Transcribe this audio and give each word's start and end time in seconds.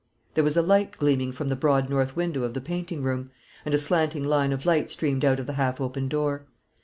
There 0.33 0.43
was 0.43 0.57
a 0.57 0.63
light 0.63 0.93
gleaming 0.97 1.31
from 1.31 1.49
the 1.49 1.55
broad 1.55 1.87
north 1.87 2.15
window 2.15 2.41
of 2.41 2.55
the 2.55 2.59
painting 2.59 3.03
room, 3.03 3.29
and 3.63 3.73
a 3.75 3.77
slanting 3.77 4.23
line 4.23 4.51
of 4.51 4.65
light 4.65 4.89
streamed 4.89 5.23
out 5.23 5.39
of 5.39 5.45
the 5.45 5.53
half 5.53 5.79
open 5.79 6.07
door. 6.09 6.47